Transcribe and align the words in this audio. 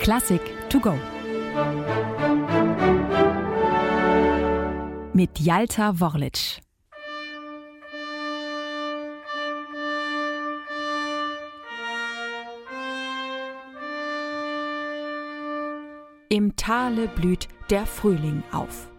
Klassik 0.00 0.40
to 0.68 0.80
go. 0.80 0.94
Mit 5.12 5.38
Jalta 5.38 5.98
Worlic. 6.00 6.60
Im 16.28 16.56
Tale 16.56 17.08
blüht 17.08 17.48
der 17.70 17.86
Frühling 17.86 18.42
auf. 18.50 18.93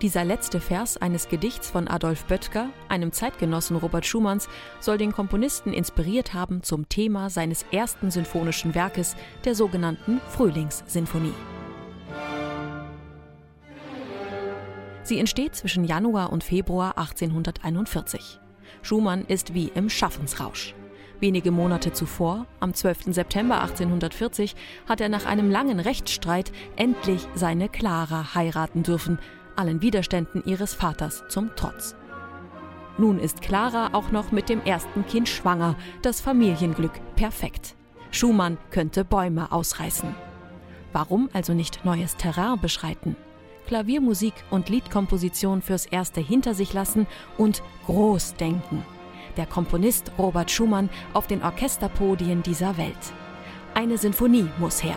Dieser 0.00 0.24
letzte 0.24 0.60
Vers 0.60 0.96
eines 0.96 1.28
Gedichts 1.28 1.70
von 1.70 1.88
Adolf 1.88 2.24
Böttger, 2.26 2.70
einem 2.88 3.10
Zeitgenossen 3.10 3.76
Robert 3.76 4.06
Schumanns, 4.06 4.48
soll 4.78 4.96
den 4.96 5.10
Komponisten 5.10 5.72
inspiriert 5.72 6.34
haben 6.34 6.62
zum 6.62 6.88
Thema 6.88 7.30
seines 7.30 7.64
ersten 7.72 8.12
sinfonischen 8.12 8.76
Werkes, 8.76 9.16
der 9.44 9.56
sogenannten 9.56 10.20
Frühlingssinfonie. 10.28 11.34
Sie 15.02 15.18
entsteht 15.18 15.56
zwischen 15.56 15.84
Januar 15.84 16.32
und 16.32 16.44
Februar 16.44 16.96
1841. 16.96 18.38
Schumann 18.82 19.24
ist 19.24 19.52
wie 19.52 19.72
im 19.74 19.90
Schaffensrausch. 19.90 20.76
Wenige 21.20 21.50
Monate 21.50 21.92
zuvor, 21.92 22.46
am 22.60 22.72
12. 22.72 23.12
September 23.12 23.60
1840, 23.60 24.54
hat 24.88 25.00
er 25.00 25.08
nach 25.08 25.26
einem 25.26 25.50
langen 25.50 25.80
Rechtsstreit 25.80 26.52
endlich 26.76 27.26
seine 27.34 27.68
Clara 27.68 28.36
heiraten 28.36 28.84
dürfen, 28.84 29.18
allen 29.58 29.82
Widerständen 29.82 30.42
ihres 30.46 30.74
Vaters 30.74 31.24
zum 31.28 31.50
Trotz. 31.56 31.96
Nun 32.96 33.18
ist 33.18 33.42
Clara 33.42 33.90
auch 33.92 34.10
noch 34.10 34.32
mit 34.32 34.48
dem 34.48 34.62
ersten 34.62 35.06
Kind 35.06 35.28
schwanger, 35.28 35.76
das 36.02 36.20
Familienglück 36.20 36.92
perfekt. 37.16 37.76
Schumann 38.10 38.58
könnte 38.70 39.04
Bäume 39.04 39.52
ausreißen. 39.52 40.14
Warum 40.92 41.28
also 41.32 41.52
nicht 41.54 41.84
neues 41.84 42.16
Terrain 42.16 42.60
beschreiten? 42.60 43.16
Klaviermusik 43.66 44.32
und 44.50 44.68
Liedkomposition 44.70 45.60
fürs 45.60 45.86
Erste 45.86 46.20
hinter 46.20 46.54
sich 46.54 46.72
lassen 46.72 47.06
und 47.36 47.62
groß 47.86 48.34
denken. 48.34 48.84
Der 49.36 49.46
Komponist 49.46 50.10
Robert 50.18 50.50
Schumann 50.50 50.88
auf 51.12 51.26
den 51.26 51.42
Orchesterpodien 51.42 52.42
dieser 52.42 52.76
Welt. 52.78 52.96
Eine 53.74 53.98
Sinfonie 53.98 54.48
muss 54.58 54.82
her. 54.82 54.96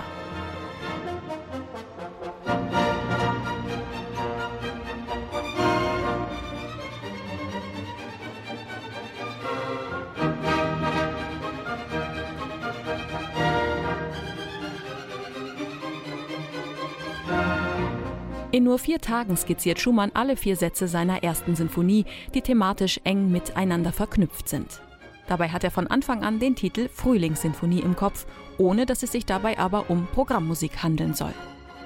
In 18.52 18.66
nur 18.66 18.80
vier 18.80 18.99
Tagen 18.99 19.38
skizziert 19.38 19.80
Schumann 19.80 20.11
alle 20.13 20.35
vier 20.35 20.57
Sätze 20.57 20.89
seiner 20.89 21.23
ersten 21.23 21.55
Sinfonie, 21.55 22.05
die 22.33 22.41
thematisch 22.41 22.99
eng 23.05 23.31
miteinander 23.31 23.94
verknüpft 23.94 24.49
sind. 24.49 24.81
Dabei 25.27 25.47
hat 25.49 25.63
er 25.63 25.71
von 25.71 25.88
Anfang 25.88 26.23
an 26.23 26.39
den 26.39 26.57
Titel 26.57 26.89
Frühlingssinfonie 26.89 27.79
im 27.79 27.95
Kopf, 27.95 28.25
ohne 28.57 28.85
dass 28.85 29.03
es 29.03 29.13
sich 29.13 29.25
dabei 29.25 29.57
aber 29.57 29.89
um 29.89 30.05
Programmmusik 30.07 30.83
handeln 30.83 31.13
soll. 31.13 31.33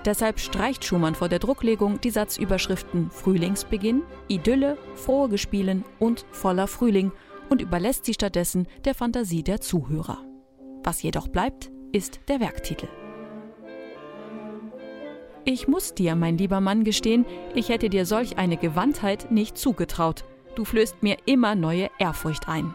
Deshalb 0.06 0.40
streicht 0.40 0.84
Schumann 0.84 1.14
vor 1.14 1.30
der 1.30 1.38
Drucklegung 1.40 2.02
die 2.02 2.10
Satzüberschriften 2.10 3.12
Frühlingsbeginn, 3.12 4.02
Idylle, 4.28 4.78
frohe 4.96 5.30
Gespielen 5.30 5.84
und 6.00 6.26
voller 6.32 6.68
Frühling 6.68 7.12
und 7.50 7.62
überlässt 7.62 8.06
sie 8.06 8.16
stattdessen 8.16 8.68
der 8.86 8.96
Fantasie 8.96 9.44
der 9.44 9.62
Zuhörer. 9.62 10.24
Was 10.84 11.04
jedoch 11.04 11.28
bleibt, 11.28 11.70
ist 11.92 12.22
der 12.28 12.40
Werktitel. 12.40 12.88
Ich 15.48 15.68
muss 15.68 15.94
dir, 15.94 16.16
mein 16.16 16.40
lieber 16.40 16.60
Mann, 16.60 16.84
gestehen, 16.84 17.24
ich 17.54 17.70
hätte 17.70 17.88
dir 17.88 18.08
solch 18.08 18.40
eine 18.40 18.58
Gewandtheit 18.58 19.30
nicht 19.32 19.60
zugetraut. 19.60 20.26
Du 20.56 20.66
flößt 20.66 21.04
mir 21.04 21.18
immer 21.26 21.54
neue 21.54 21.92
Ehrfurcht 22.00 22.50
ein. 22.50 22.74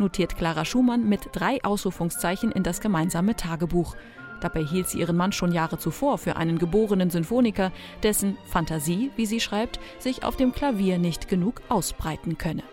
Notiert 0.00 0.36
Clara 0.36 0.64
Schumann 0.64 1.08
mit 1.08 1.28
drei 1.30 1.62
Ausrufungszeichen 1.62 2.50
in 2.50 2.64
das 2.64 2.80
gemeinsame 2.80 3.36
Tagebuch. 3.36 3.94
Dabei 4.40 4.64
hielt 4.64 4.88
sie 4.88 4.98
ihren 4.98 5.16
Mann 5.16 5.30
schon 5.30 5.52
Jahre 5.52 5.78
zuvor 5.78 6.18
für 6.18 6.34
einen 6.34 6.58
geborenen 6.58 7.10
Sinfoniker, 7.10 7.70
dessen 8.02 8.36
Fantasie, 8.46 9.12
wie 9.14 9.26
sie 9.26 9.38
schreibt, 9.38 9.78
sich 10.00 10.24
auf 10.24 10.34
dem 10.34 10.52
Klavier 10.52 10.98
nicht 10.98 11.28
genug 11.28 11.62
ausbreiten 11.68 12.36
könne. 12.36 12.64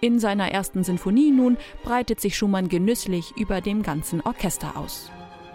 In 0.00 0.18
seiner 0.18 0.50
ersten 0.50 0.82
Sinfonie 0.82 1.30
nun 1.30 1.58
breitet 1.84 2.22
sich 2.22 2.38
Schumann 2.38 2.68
genüsslich 2.68 3.34
über 3.36 3.60
dem 3.60 3.82
ganzen 3.82 4.22
Orchester 4.22 4.78
aus. 4.78 5.10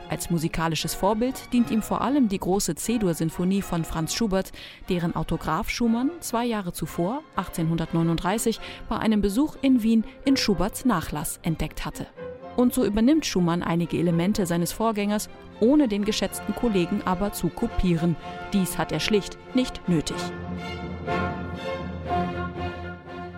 Als 0.10 0.30
musikalisches 0.30 0.94
Vorbild 0.94 1.52
dient 1.52 1.70
ihm 1.70 1.82
vor 1.82 2.02
allem 2.02 2.30
die 2.30 2.40
große 2.40 2.76
C-Dur-Sinfonie 2.76 3.62
von 3.62 3.84
Franz 3.84 4.14
Schubert, 4.14 4.52
deren 4.90 5.16
Autograph 5.16 5.70
Schumann 5.70 6.12
zwei 6.22 6.46
Jahre 6.46 6.72
zuvor, 6.72 7.24
1839, 7.36 8.60
bei 8.88 8.98
einem 8.98 9.22
Besuch 9.22 9.58
in 9.62 9.84
Wien 9.84 10.06
in 10.24 10.38
Schuberts 10.38 10.86
Nachlass 10.86 11.40
entdeckt 11.44 11.86
hatte. 11.86 12.08
Und 12.56 12.74
so 12.74 12.86
übernimmt 12.86 13.26
Schumann 13.26 13.62
einige 13.62 13.98
Elemente 13.98 14.46
seines 14.46 14.72
Vorgängers, 14.72 15.30
ohne 15.60 15.88
den 15.88 16.06
geschätzten 16.06 16.56
Kollegen 16.56 17.02
aber 17.06 17.34
zu 17.34 17.50
kopieren. 17.50 18.16
Dies 18.54 18.78
hat 18.78 18.92
er 18.92 19.00
schlicht 19.00 19.38
nicht 19.54 19.88
nötig. 19.88 20.18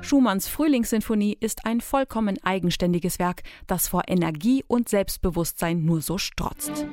Schumanns 0.09 0.47
Frühlingssinfonie 0.47 1.37
ist 1.39 1.67
ein 1.67 1.81
vollkommen 1.81 2.39
eigenständiges 2.41 3.19
Werk, 3.19 3.43
das 3.67 3.87
vor 3.87 4.05
Energie 4.07 4.63
und 4.67 4.89
Selbstbewusstsein 4.89 5.85
nur 5.85 6.01
so 6.01 6.17
strotzt. 6.17 6.87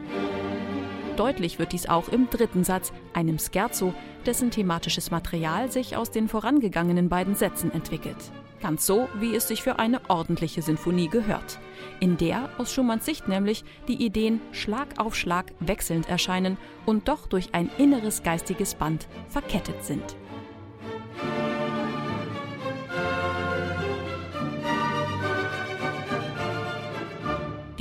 Deutlich 1.17 1.59
wird 1.59 1.73
dies 1.73 1.89
auch 1.89 2.11
im 2.11 2.29
dritten 2.29 2.63
Satz, 2.63 2.93
einem 3.15 3.39
Scherzo, 3.39 3.95
dessen 4.27 4.51
thematisches 4.51 5.11
Material 5.11 5.73
sich 5.73 5.97
aus 5.97 6.11
den 6.11 6.29
vorangegangenen 6.29 7.09
beiden 7.09 7.35
Sätzen 7.35 7.73
entwickelt. 7.73 8.19
Ganz 8.61 8.85
so, 8.85 9.09
wie 9.19 9.35
es 9.35 9.49
sich 9.49 9.63
für 9.63 9.79
eine 9.79 10.03
ordentliche 10.11 10.61
Sinfonie 10.61 11.09
gehört, 11.09 11.59
in 12.01 12.19
der 12.19 12.51
aus 12.59 12.71
Schumanns 12.71 13.07
Sicht 13.07 13.29
nämlich 13.29 13.65
die 13.89 14.05
Ideen 14.05 14.43
Schlag 14.53 14.99
auf 14.99 15.17
Schlag 15.17 15.55
wechselnd 15.61 16.07
erscheinen 16.07 16.59
und 16.85 17.09
doch 17.09 17.29
durch 17.29 17.55
ein 17.55 17.71
inneres 17.79 18.23
geistiges 18.23 18.75
Band 18.75 19.09
verkettet 19.31 19.87
sind. 19.87 20.17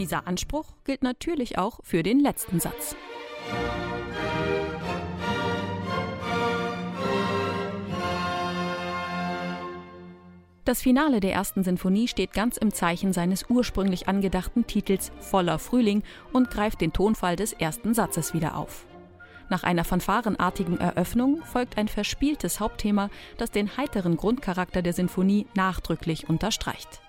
Dieser 0.05 0.27
Anspruch 0.27 0.67
gilt 0.83 1.01
natürlich 1.01 1.57
auch 1.57 1.79
für 1.81 2.03
den 2.03 2.19
letzten 2.19 2.59
Satz. 2.59 2.95
Das 10.63 10.83
Finale 10.83 11.21
der 11.21 11.33
ersten 11.33 11.63
Sinfonie 11.63 12.07
steht 12.07 12.33
ganz 12.33 12.57
im 12.57 12.71
Zeichen 12.71 13.13
seines 13.13 13.49
ursprünglich 13.49 14.07
angedachten 14.07 14.67
Titels 14.67 15.11
Voller 15.21 15.57
Frühling 15.57 16.03
und 16.31 16.51
greift 16.51 16.81
den 16.81 16.93
Tonfall 16.93 17.35
des 17.35 17.53
ersten 17.53 17.95
Satzes 17.95 18.35
wieder 18.35 18.57
auf. 18.57 18.85
Nach 19.49 19.63
einer 19.63 19.85
fanfarenartigen 19.85 20.79
Eröffnung 20.79 21.41
folgt 21.45 21.79
ein 21.79 21.87
verspieltes 21.87 22.59
Hauptthema, 22.59 23.09
das 23.39 23.49
den 23.49 23.75
heiteren 23.75 24.17
Grundcharakter 24.17 24.83
der 24.83 24.93
Sinfonie 24.93 25.47
nachdrücklich 25.55 26.29
unterstreicht. 26.29 27.01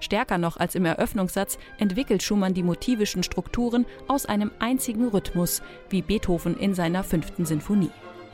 Stärker 0.00 0.38
noch 0.38 0.56
als 0.56 0.74
im 0.74 0.84
Eröffnungssatz 0.84 1.58
entwickelt 1.78 2.22
Schumann 2.22 2.54
die 2.54 2.62
motivischen 2.62 3.22
Strukturen 3.22 3.86
aus 4.08 4.26
einem 4.26 4.50
einzigen 4.58 5.08
Rhythmus, 5.08 5.62
wie 5.88 6.02
Beethoven 6.02 6.56
in 6.58 6.74
seiner 6.74 7.04
fünften 7.04 7.44
Sinfonie. 7.44 7.90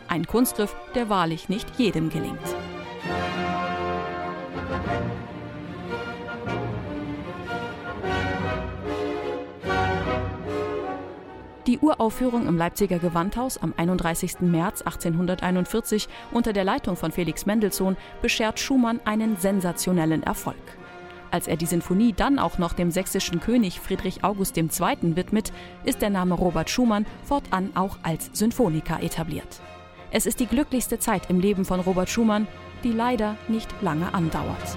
Ein 0.08 0.26
Kunstgriff, 0.26 0.74
der 0.94 1.08
wahrlich 1.08 1.48
nicht 1.48 1.78
jedem 1.78 2.10
gelingt. 2.10 2.38
Die 11.68 11.78
Uraufführung 11.78 12.48
im 12.48 12.58
Leipziger 12.58 12.98
Gewandhaus 12.98 13.56
am 13.56 13.72
31. 13.76 14.40
März 14.40 14.82
1841 14.82 16.08
unter 16.32 16.52
der 16.52 16.64
Leitung 16.64 16.96
von 16.96 17.12
Felix 17.12 17.46
Mendelssohn 17.46 17.96
beschert 18.20 18.58
Schumann 18.58 19.00
einen 19.04 19.36
sensationellen 19.36 20.24
Erfolg. 20.24 20.56
Als 21.32 21.48
er 21.48 21.56
die 21.56 21.66
Sinfonie 21.66 22.12
dann 22.12 22.38
auch 22.38 22.58
noch 22.58 22.74
dem 22.74 22.90
sächsischen 22.90 23.40
König 23.40 23.80
Friedrich 23.80 24.22
August 24.22 24.56
II. 24.58 24.68
widmet, 25.16 25.50
ist 25.82 26.02
der 26.02 26.10
Name 26.10 26.34
Robert 26.34 26.68
Schumann 26.68 27.06
fortan 27.24 27.70
auch 27.74 27.96
als 28.02 28.28
Symphoniker 28.34 29.02
etabliert. 29.02 29.60
Es 30.10 30.26
ist 30.26 30.40
die 30.40 30.46
glücklichste 30.46 30.98
Zeit 30.98 31.30
im 31.30 31.40
Leben 31.40 31.64
von 31.64 31.80
Robert 31.80 32.10
Schumann, 32.10 32.46
die 32.84 32.92
leider 32.92 33.36
nicht 33.48 33.70
lange 33.80 34.12
andauert. 34.12 34.76